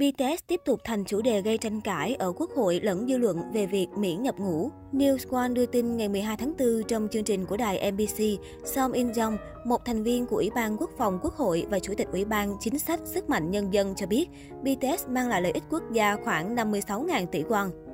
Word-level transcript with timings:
BTS 0.00 0.42
tiếp 0.46 0.60
tục 0.64 0.80
thành 0.84 1.04
chủ 1.04 1.22
đề 1.22 1.42
gây 1.42 1.58
tranh 1.58 1.80
cãi 1.80 2.14
ở 2.14 2.32
Quốc 2.36 2.50
hội 2.56 2.80
lẫn 2.82 3.06
dư 3.08 3.18
luận 3.18 3.42
về 3.52 3.66
việc 3.66 3.86
miễn 3.98 4.22
nhập 4.22 4.34
ngũ. 4.38 4.70
News 4.92 5.36
One 5.36 5.48
đưa 5.48 5.66
tin 5.66 5.96
ngày 5.96 6.08
12 6.08 6.36
tháng 6.36 6.52
4 6.58 6.82
trong 6.88 7.08
chương 7.12 7.24
trình 7.24 7.46
của 7.46 7.56
đài 7.56 7.92
MBC, 7.92 8.22
Song 8.64 8.92
In 8.92 9.10
Jong, 9.10 9.36
một 9.66 9.84
thành 9.84 10.02
viên 10.02 10.26
của 10.26 10.36
Ủy 10.36 10.50
ban 10.54 10.76
Quốc 10.76 10.90
phòng 10.98 11.18
Quốc 11.22 11.34
hội 11.34 11.66
và 11.70 11.78
Chủ 11.78 11.94
tịch 11.96 12.08
Ủy 12.12 12.24
ban 12.24 12.56
Chính 12.60 12.78
sách 12.78 13.00
Sức 13.04 13.30
mạnh 13.30 13.50
Nhân 13.50 13.72
dân 13.72 13.94
cho 13.94 14.06
biết 14.06 14.28
BTS 14.62 15.08
mang 15.08 15.28
lại 15.28 15.42
lợi 15.42 15.52
ích 15.52 15.64
quốc 15.70 15.82
gia 15.92 16.16
khoảng 16.16 16.56
56.000 16.56 17.26
tỷ 17.26 17.42
won. 17.42 17.85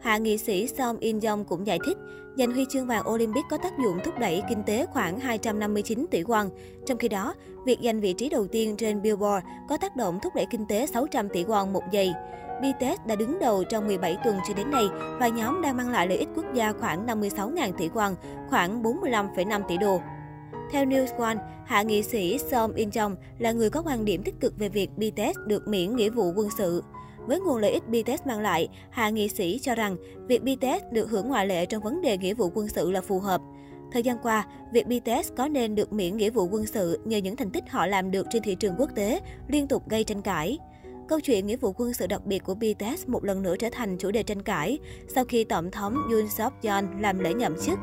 Hạ 0.00 0.18
nghị 0.18 0.38
sĩ 0.38 0.66
Song 0.66 0.96
In 1.00 1.18
Jong 1.18 1.44
cũng 1.44 1.66
giải 1.66 1.78
thích, 1.86 1.98
giành 2.38 2.52
huy 2.52 2.66
chương 2.70 2.86
vàng 2.86 3.08
Olympic 3.10 3.44
có 3.50 3.58
tác 3.58 3.72
dụng 3.84 3.98
thúc 4.04 4.18
đẩy 4.18 4.42
kinh 4.48 4.62
tế 4.62 4.86
khoảng 4.86 5.20
259 5.20 6.06
tỷ 6.10 6.22
won. 6.22 6.48
Trong 6.86 6.98
khi 6.98 7.08
đó, 7.08 7.34
việc 7.66 7.78
giành 7.84 8.00
vị 8.00 8.12
trí 8.12 8.28
đầu 8.28 8.46
tiên 8.46 8.76
trên 8.76 9.02
Billboard 9.02 9.46
có 9.68 9.76
tác 9.76 9.96
động 9.96 10.18
thúc 10.22 10.34
đẩy 10.34 10.46
kinh 10.50 10.66
tế 10.66 10.86
600 10.86 11.28
tỷ 11.28 11.44
won 11.44 11.72
một 11.72 11.82
giây. 11.92 12.12
BTS 12.60 13.06
đã 13.06 13.14
đứng 13.14 13.38
đầu 13.38 13.64
trong 13.64 13.86
17 13.86 14.18
tuần 14.24 14.36
cho 14.48 14.54
đến 14.54 14.70
nay 14.70 14.84
và 15.18 15.28
nhóm 15.28 15.62
đang 15.62 15.76
mang 15.76 15.90
lại 15.90 16.08
lợi 16.08 16.18
ích 16.18 16.28
quốc 16.36 16.54
gia 16.54 16.72
khoảng 16.72 17.06
56.000 17.06 17.72
tỷ 17.72 17.88
won, 17.88 18.14
khoảng 18.50 18.82
45,5 18.82 19.62
tỷ 19.68 19.76
đô. 19.76 20.00
Theo 20.72 20.84
News 20.84 21.16
One, 21.18 21.36
hạ 21.64 21.82
nghị 21.82 22.02
sĩ 22.02 22.38
Song 22.50 22.72
In 22.72 22.88
Jong 22.88 23.14
là 23.38 23.52
người 23.52 23.70
có 23.70 23.82
quan 23.82 24.04
điểm 24.04 24.22
tích 24.22 24.40
cực 24.40 24.58
về 24.58 24.68
việc 24.68 24.90
BTS 24.96 25.38
được 25.46 25.68
miễn 25.68 25.96
nghĩa 25.96 26.10
vụ 26.10 26.32
quân 26.36 26.48
sự. 26.58 26.82
Với 27.26 27.40
nguồn 27.40 27.56
lợi 27.56 27.70
ích 27.70 27.88
BTS 27.88 28.26
mang 28.26 28.40
lại, 28.40 28.68
hạ 28.90 29.10
nghị 29.10 29.28
sĩ 29.28 29.58
cho 29.58 29.74
rằng 29.74 29.96
việc 30.28 30.42
BTS 30.42 30.92
được 30.92 31.10
hưởng 31.10 31.28
ngoại 31.28 31.46
lệ 31.46 31.66
trong 31.66 31.82
vấn 31.82 32.00
đề 32.02 32.18
nghĩa 32.18 32.34
vụ 32.34 32.50
quân 32.54 32.68
sự 32.68 32.90
là 32.90 33.00
phù 33.00 33.18
hợp. 33.18 33.40
Thời 33.92 34.02
gian 34.02 34.16
qua, 34.22 34.46
việc 34.72 34.86
BTS 34.86 35.32
có 35.36 35.48
nên 35.48 35.74
được 35.74 35.92
miễn 35.92 36.16
nghĩa 36.16 36.30
vụ 36.30 36.48
quân 36.50 36.66
sự 36.66 37.00
nhờ 37.04 37.18
những 37.18 37.36
thành 37.36 37.50
tích 37.50 37.64
họ 37.70 37.86
làm 37.86 38.10
được 38.10 38.26
trên 38.30 38.42
thị 38.42 38.54
trường 38.54 38.74
quốc 38.78 38.90
tế 38.94 39.20
liên 39.48 39.68
tục 39.68 39.88
gây 39.88 40.04
tranh 40.04 40.22
cãi. 40.22 40.58
Câu 41.08 41.20
chuyện 41.20 41.46
nghĩa 41.46 41.56
vụ 41.56 41.72
quân 41.76 41.94
sự 41.94 42.06
đặc 42.06 42.26
biệt 42.26 42.44
của 42.44 42.54
BTS 42.54 43.08
một 43.08 43.24
lần 43.24 43.42
nữa 43.42 43.56
trở 43.58 43.68
thành 43.72 43.98
chủ 43.98 44.10
đề 44.10 44.22
tranh 44.22 44.42
cãi 44.42 44.78
sau 45.08 45.24
khi 45.24 45.44
Tổng 45.44 45.70
thống 45.70 45.94
Yoon 46.10 46.28
suk 46.28 46.52
yeol 46.62 46.84
làm 47.00 47.18
lễ 47.18 47.34
nhậm 47.34 47.56
chức. 47.66 47.78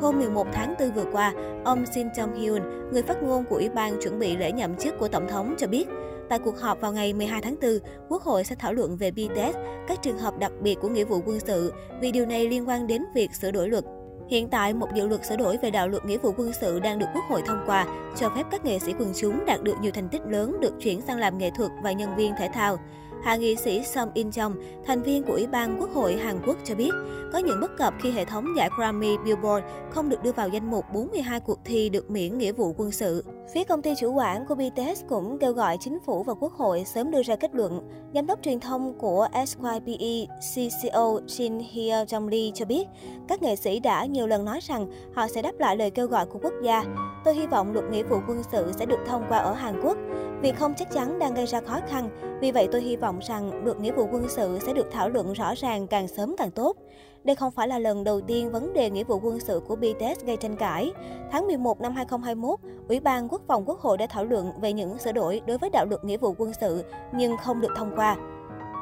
Hôm 0.00 0.18
11 0.18 0.46
tháng 0.52 0.74
4 0.80 0.90
vừa 0.90 1.04
qua, 1.12 1.32
ông 1.64 1.86
Shin 1.86 2.08
Jong 2.08 2.34
Hyun, 2.34 2.62
người 2.92 3.02
phát 3.02 3.22
ngôn 3.22 3.44
của 3.44 3.56
Ủy 3.56 3.68
ban 3.68 4.00
chuẩn 4.02 4.18
bị 4.18 4.36
lễ 4.36 4.52
nhậm 4.52 4.76
chức 4.76 4.98
của 4.98 5.08
Tổng 5.08 5.28
thống 5.28 5.54
cho 5.58 5.66
biết, 5.66 5.88
tại 6.28 6.38
cuộc 6.38 6.58
họp 6.58 6.80
vào 6.80 6.92
ngày 6.92 7.12
12 7.12 7.42
tháng 7.42 7.56
4, 7.62 7.78
Quốc 8.08 8.22
hội 8.22 8.44
sẽ 8.44 8.56
thảo 8.58 8.72
luận 8.72 8.96
về 8.96 9.10
BTS, 9.10 9.56
các 9.88 10.02
trường 10.02 10.18
hợp 10.18 10.38
đặc 10.38 10.52
biệt 10.60 10.78
của 10.80 10.88
nghĩa 10.88 11.04
vụ 11.04 11.20
quân 11.26 11.40
sự, 11.40 11.72
vì 12.00 12.12
điều 12.12 12.26
này 12.26 12.48
liên 12.48 12.68
quan 12.68 12.86
đến 12.86 13.02
việc 13.14 13.34
sửa 13.34 13.50
đổi 13.50 13.68
luật. 13.68 13.84
Hiện 14.28 14.48
tại, 14.48 14.74
một 14.74 14.88
dự 14.94 15.06
luật 15.06 15.26
sửa 15.26 15.36
đổi 15.36 15.56
về 15.62 15.70
đạo 15.70 15.88
luật 15.88 16.04
nghĩa 16.04 16.18
vụ 16.18 16.32
quân 16.36 16.52
sự 16.60 16.80
đang 16.80 16.98
được 16.98 17.06
Quốc 17.14 17.24
hội 17.28 17.42
thông 17.46 17.64
qua, 17.66 17.86
cho 18.16 18.30
phép 18.36 18.42
các 18.50 18.64
nghệ 18.64 18.78
sĩ 18.78 18.94
quần 18.98 19.12
chúng 19.16 19.44
đạt 19.46 19.62
được 19.62 19.74
nhiều 19.80 19.92
thành 19.92 20.08
tích 20.08 20.22
lớn 20.28 20.60
được 20.60 20.72
chuyển 20.80 21.00
sang 21.00 21.18
làm 21.18 21.38
nghệ 21.38 21.50
thuật 21.56 21.70
và 21.82 21.92
nhân 21.92 22.16
viên 22.16 22.32
thể 22.38 22.48
thao. 22.54 22.78
Hạ 23.22 23.36
nghị 23.36 23.56
sĩ 23.56 23.82
Song 23.84 24.10
In 24.14 24.28
Jong, 24.28 24.54
thành 24.86 25.02
viên 25.02 25.22
của 25.22 25.32
Ủy 25.32 25.46
ban 25.46 25.80
Quốc 25.80 25.90
hội 25.94 26.16
Hàn 26.16 26.40
Quốc 26.46 26.56
cho 26.64 26.74
biết, 26.74 26.90
có 27.32 27.38
những 27.38 27.60
bất 27.60 27.76
cập 27.78 27.94
khi 28.00 28.10
hệ 28.10 28.24
thống 28.24 28.46
giải 28.56 28.70
Grammy 28.76 29.16
Billboard 29.24 29.66
không 29.90 30.08
được 30.08 30.22
đưa 30.22 30.32
vào 30.32 30.48
danh 30.48 30.70
mục 30.70 30.84
42 30.92 31.40
cuộc 31.40 31.58
thi 31.64 31.88
được 31.88 32.10
miễn 32.10 32.38
nghĩa 32.38 32.52
vụ 32.52 32.74
quân 32.76 32.90
sự. 32.90 33.24
Phía 33.52 33.64
công 33.64 33.82
ty 33.82 33.94
chủ 33.94 34.12
quản 34.12 34.44
của 34.46 34.54
BTS 34.54 35.04
cũng 35.08 35.38
kêu 35.38 35.52
gọi 35.52 35.76
chính 35.80 35.98
phủ 36.00 36.22
và 36.22 36.34
quốc 36.34 36.52
hội 36.52 36.84
sớm 36.84 37.10
đưa 37.10 37.22
ra 37.22 37.36
kết 37.36 37.54
luận. 37.54 37.88
Giám 38.14 38.26
đốc 38.26 38.42
truyền 38.42 38.60
thông 38.60 38.98
của 38.98 39.28
SYPE 39.46 40.26
CCO 40.54 41.20
Shin 41.26 41.58
Hye 41.58 42.04
Jong 42.04 42.28
Lee 42.28 42.50
cho 42.54 42.64
biết, 42.64 42.88
các 43.28 43.42
nghệ 43.42 43.56
sĩ 43.56 43.80
đã 43.80 44.04
nhiều 44.04 44.26
lần 44.26 44.44
nói 44.44 44.60
rằng 44.62 44.86
họ 45.14 45.28
sẽ 45.28 45.42
đáp 45.42 45.58
lại 45.58 45.76
lời 45.76 45.90
kêu 45.90 46.06
gọi 46.06 46.26
của 46.26 46.38
quốc 46.42 46.52
gia. 46.62 46.84
Tôi 47.24 47.34
hy 47.34 47.46
vọng 47.46 47.72
luật 47.72 47.84
nghĩa 47.90 48.02
vụ 48.02 48.16
quân 48.28 48.42
sự 48.52 48.72
sẽ 48.78 48.86
được 48.86 48.98
thông 49.06 49.24
qua 49.28 49.38
ở 49.38 49.52
Hàn 49.52 49.80
Quốc. 49.82 49.96
Việc 50.42 50.56
không 50.56 50.74
chắc 50.76 50.90
chắn 50.92 51.18
đang 51.18 51.34
gây 51.34 51.46
ra 51.46 51.60
khó 51.60 51.80
khăn, 51.88 52.10
vì 52.40 52.52
vậy 52.52 52.68
tôi 52.72 52.80
hy 52.80 52.96
vọng 52.96 53.18
rằng 53.28 53.64
luật 53.64 53.80
nghĩa 53.80 53.92
vụ 53.92 54.08
quân 54.12 54.26
sự 54.28 54.58
sẽ 54.66 54.72
được 54.72 54.86
thảo 54.92 55.08
luận 55.08 55.32
rõ 55.32 55.54
ràng 55.56 55.86
càng 55.86 56.08
sớm 56.08 56.34
càng 56.38 56.50
tốt. 56.50 56.76
Đây 57.24 57.36
không 57.36 57.50
phải 57.50 57.68
là 57.68 57.78
lần 57.78 58.04
đầu 58.04 58.20
tiên 58.20 58.52
vấn 58.52 58.72
đề 58.72 58.90
nghĩa 58.90 59.04
vụ 59.04 59.20
quân 59.22 59.40
sự 59.40 59.60
của 59.68 59.76
BTS 59.76 60.24
gây 60.24 60.36
tranh 60.36 60.56
cãi. 60.56 60.92
Tháng 61.30 61.46
11 61.46 61.80
năm 61.80 61.92
2021, 61.92 62.58
Ủy 62.88 63.00
ban 63.00 63.28
Quốc 63.28 63.42
phòng 63.48 63.64
Quốc 63.66 63.80
hội 63.80 63.98
đã 63.98 64.06
thảo 64.06 64.24
luận 64.24 64.52
về 64.60 64.72
những 64.72 64.98
sửa 64.98 65.12
đổi 65.12 65.40
đối 65.46 65.58
với 65.58 65.70
đạo 65.70 65.86
luật 65.86 66.04
nghĩa 66.04 66.16
vụ 66.16 66.34
quân 66.38 66.52
sự 66.60 66.84
nhưng 67.12 67.36
không 67.36 67.60
được 67.60 67.72
thông 67.76 67.92
qua. 67.96 68.16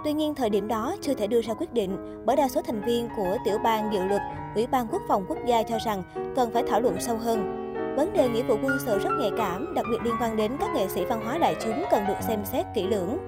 Tuy 0.04 0.12
nhiên, 0.12 0.34
thời 0.34 0.50
điểm 0.50 0.69
đó 0.69 0.97
chưa 1.00 1.14
thể 1.14 1.26
đưa 1.26 1.41
ra 1.41 1.54
quyết 1.54 1.72
định 1.72 2.22
bởi 2.25 2.36
đa 2.36 2.48
số 2.48 2.62
thành 2.62 2.82
viên 2.84 3.08
của 3.16 3.36
tiểu 3.44 3.58
ban 3.58 3.92
dự 3.92 4.04
luật, 4.04 4.20
Ủy 4.54 4.66
ban 4.66 4.86
Quốc 4.88 5.02
phòng 5.08 5.25
Quốc 5.28 5.38
gia 5.47 5.62
cho 5.62 5.78
rằng 5.78 6.02
cần 6.36 6.50
phải 6.50 6.62
thảo 6.69 6.81
luận 6.81 6.97
sâu 7.00 7.16
hơn. 7.16 7.58
Vấn 7.97 8.12
đề 8.12 8.28
nghĩa 8.28 8.42
vụ 8.42 8.54
quân 8.62 8.78
sự 8.86 8.98
rất 8.98 9.10
nhạy 9.20 9.31
cảm, 9.38 9.75
đặc 9.75 9.86
biệt 9.91 9.98
liên 10.04 10.14
quan 10.20 10.36
đến 10.36 10.52
các 10.60 10.70
nghệ 10.75 10.88
sĩ 10.88 11.04
văn 11.04 11.25
hóa 11.25 11.38
đại 11.38 11.56
chúng 11.64 11.84
cần 11.91 12.04
được 12.08 12.22
xem 12.28 12.44
xét 12.44 12.66
kỹ 12.75 12.86
lưỡng. 12.86 13.19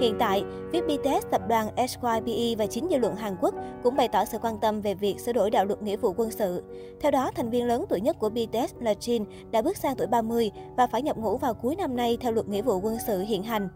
Hiện 0.00 0.14
tại, 0.18 0.44
phía 0.72 0.80
BTS, 0.82 1.26
tập 1.30 1.40
đoàn 1.48 1.68
SYPE 1.88 2.54
và 2.58 2.66
chính 2.66 2.88
dư 2.90 2.96
luận 2.96 3.16
Hàn 3.16 3.36
Quốc 3.40 3.54
cũng 3.82 3.96
bày 3.96 4.08
tỏ 4.08 4.24
sự 4.24 4.38
quan 4.38 4.58
tâm 4.60 4.80
về 4.80 4.94
việc 4.94 5.20
sửa 5.20 5.32
đổi 5.32 5.50
đạo 5.50 5.64
luật 5.64 5.82
nghĩa 5.82 5.96
vụ 5.96 6.14
quân 6.16 6.30
sự. 6.30 6.62
Theo 7.00 7.10
đó, 7.10 7.30
thành 7.34 7.50
viên 7.50 7.66
lớn 7.66 7.84
tuổi 7.88 8.00
nhất 8.00 8.16
của 8.18 8.28
BTS 8.28 8.74
là 8.80 8.92
Jin 8.92 9.24
đã 9.50 9.62
bước 9.62 9.76
sang 9.76 9.96
tuổi 9.96 10.06
30 10.06 10.50
và 10.76 10.86
phải 10.86 11.02
nhập 11.02 11.16
ngũ 11.16 11.36
vào 11.36 11.54
cuối 11.54 11.76
năm 11.76 11.96
nay 11.96 12.18
theo 12.20 12.32
luật 12.32 12.48
nghĩa 12.48 12.62
vụ 12.62 12.80
quân 12.80 12.96
sự 13.06 13.20
hiện 13.20 13.42
hành. 13.42 13.68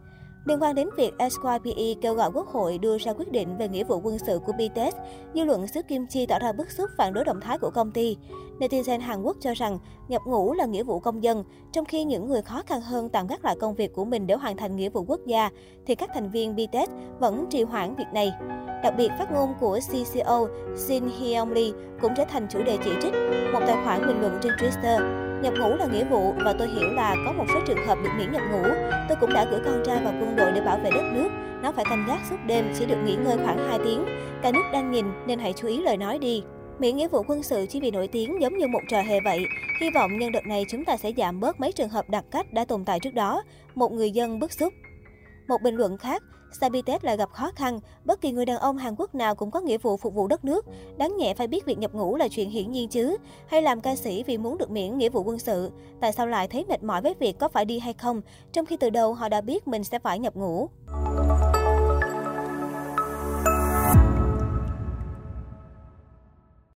Liên 0.44 0.62
quan 0.62 0.74
đến 0.74 0.88
việc 0.96 1.14
SYPE 1.18 1.94
kêu 2.00 2.14
gọi 2.14 2.30
Quốc 2.34 2.48
hội 2.48 2.78
đưa 2.78 2.98
ra 2.98 3.12
quyết 3.12 3.32
định 3.32 3.56
về 3.58 3.68
nghĩa 3.68 3.84
vụ 3.84 4.00
quân 4.04 4.18
sự 4.18 4.38
của 4.46 4.52
BTS, 4.52 4.96
dư 5.34 5.44
luận 5.44 5.66
xứ 5.66 5.82
Kim 5.82 6.06
Chi 6.06 6.26
tỏ 6.26 6.38
ra 6.38 6.52
bức 6.52 6.70
xúc 6.70 6.90
phản 6.98 7.14
đối 7.14 7.24
động 7.24 7.40
thái 7.40 7.58
của 7.58 7.70
công 7.70 7.92
ty. 7.92 8.16
Netizen 8.58 9.00
Hàn 9.00 9.22
Quốc 9.22 9.36
cho 9.40 9.54
rằng 9.54 9.78
nhập 10.08 10.22
ngũ 10.26 10.54
là 10.54 10.66
nghĩa 10.66 10.82
vụ 10.82 11.00
công 11.00 11.22
dân, 11.22 11.44
trong 11.72 11.84
khi 11.84 12.04
những 12.04 12.28
người 12.28 12.42
khó 12.42 12.62
khăn 12.66 12.80
hơn 12.80 13.08
tạm 13.08 13.26
gác 13.26 13.44
lại 13.44 13.56
công 13.60 13.74
việc 13.74 13.92
của 13.94 14.04
mình 14.04 14.26
để 14.26 14.34
hoàn 14.34 14.56
thành 14.56 14.76
nghĩa 14.76 14.88
vụ 14.88 15.04
quốc 15.08 15.20
gia, 15.26 15.50
thì 15.86 15.94
các 15.94 16.10
thành 16.14 16.30
viên 16.30 16.56
BTS 16.56 16.90
vẫn 17.18 17.46
trì 17.50 17.62
hoãn 17.62 17.94
việc 17.94 18.08
này. 18.12 18.32
Đặc 18.82 18.94
biệt, 18.96 19.10
phát 19.18 19.32
ngôn 19.32 19.54
của 19.60 19.78
CCO 19.88 20.46
Shin 20.76 21.04
Hyung 21.18 21.52
Lee 21.52 21.70
cũng 22.00 22.12
trở 22.16 22.24
thành 22.24 22.46
chủ 22.50 22.62
đề 22.62 22.78
chỉ 22.84 22.90
trích. 23.02 23.14
Một 23.52 23.60
tài 23.66 23.76
khoản 23.84 24.06
bình 24.06 24.20
luận 24.20 24.38
trên 24.42 24.52
Twitter 24.52 25.31
Nhập 25.42 25.54
ngũ 25.58 25.76
là 25.76 25.86
nghĩa 25.86 26.04
vụ 26.04 26.32
và 26.44 26.52
tôi 26.58 26.68
hiểu 26.68 26.88
là 26.92 27.16
có 27.26 27.32
một 27.32 27.44
số 27.54 27.60
trường 27.66 27.86
hợp 27.86 27.98
được 28.04 28.10
miễn 28.18 28.32
nhập 28.32 28.42
ngũ. 28.52 28.62
Tôi 29.08 29.16
cũng 29.20 29.32
đã 29.32 29.46
gửi 29.50 29.60
con 29.64 29.82
trai 29.86 30.04
vào 30.04 30.14
quân 30.20 30.36
đội 30.36 30.52
để 30.52 30.60
bảo 30.60 30.78
vệ 30.78 30.90
đất 30.90 31.04
nước. 31.12 31.28
Nó 31.62 31.72
phải 31.72 31.84
canh 31.84 32.04
gác 32.08 32.20
suốt 32.30 32.36
đêm, 32.46 32.64
chỉ 32.78 32.86
được 32.86 32.96
nghỉ 33.04 33.14
ngơi 33.14 33.36
khoảng 33.44 33.68
2 33.68 33.78
tiếng. 33.84 34.04
Cả 34.42 34.50
nước 34.52 34.62
đang 34.72 34.90
nhìn 34.90 35.06
nên 35.26 35.38
hãy 35.38 35.52
chú 35.52 35.68
ý 35.68 35.82
lời 35.82 35.96
nói 35.96 36.18
đi. 36.18 36.42
Miễn 36.78 36.96
nghĩa 36.96 37.08
vụ 37.08 37.22
quân 37.28 37.42
sự 37.42 37.66
chỉ 37.68 37.80
vì 37.80 37.90
nổi 37.90 38.08
tiếng 38.08 38.40
giống 38.40 38.58
như 38.58 38.66
một 38.66 38.80
trò 38.90 39.02
hề 39.02 39.20
vậy. 39.24 39.44
Hy 39.80 39.90
vọng 39.94 40.18
nhân 40.18 40.32
đợt 40.32 40.46
này 40.46 40.64
chúng 40.70 40.84
ta 40.84 40.96
sẽ 40.96 41.12
giảm 41.16 41.40
bớt 41.40 41.60
mấy 41.60 41.72
trường 41.72 41.88
hợp 41.88 42.10
đặc 42.10 42.24
cách 42.30 42.52
đã 42.52 42.64
tồn 42.64 42.84
tại 42.84 43.00
trước 43.00 43.14
đó. 43.14 43.42
Một 43.74 43.92
người 43.92 44.10
dân 44.10 44.38
bức 44.38 44.52
xúc. 44.52 44.72
Một 45.48 45.58
bình 45.62 45.74
luận 45.74 45.98
khác, 45.98 46.22
Sabitet 46.54 47.04
lại 47.04 47.16
gặp 47.16 47.30
khó 47.32 47.50
khăn. 47.56 47.80
Bất 48.04 48.20
kỳ 48.20 48.32
người 48.32 48.46
đàn 48.46 48.58
ông 48.58 48.76
Hàn 48.76 48.94
Quốc 48.98 49.14
nào 49.14 49.34
cũng 49.34 49.50
có 49.50 49.60
nghĩa 49.60 49.78
vụ 49.78 49.96
phục 49.96 50.14
vụ 50.14 50.26
đất 50.26 50.44
nước. 50.44 50.66
Đáng 50.96 51.16
nhẹ 51.16 51.34
phải 51.34 51.46
biết 51.46 51.66
việc 51.66 51.78
nhập 51.78 51.94
ngũ 51.94 52.16
là 52.16 52.28
chuyện 52.28 52.50
hiển 52.50 52.72
nhiên 52.72 52.88
chứ. 52.88 53.16
Hay 53.46 53.62
làm 53.62 53.80
ca 53.80 53.96
sĩ 53.96 54.22
vì 54.22 54.38
muốn 54.38 54.58
được 54.58 54.70
miễn 54.70 54.98
nghĩa 54.98 55.08
vụ 55.08 55.22
quân 55.22 55.38
sự. 55.38 55.70
Tại 56.00 56.12
sao 56.12 56.26
lại 56.26 56.48
thấy 56.48 56.64
mệt 56.68 56.82
mỏi 56.82 57.02
với 57.02 57.14
việc 57.18 57.38
có 57.38 57.48
phải 57.48 57.64
đi 57.64 57.78
hay 57.78 57.92
không, 57.92 58.20
trong 58.52 58.66
khi 58.66 58.76
từ 58.76 58.90
đầu 58.90 59.14
họ 59.14 59.28
đã 59.28 59.40
biết 59.40 59.68
mình 59.68 59.84
sẽ 59.84 59.98
phải 59.98 60.18
nhập 60.18 60.36
ngũ. 60.36 60.68